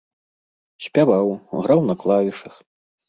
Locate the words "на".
1.91-1.95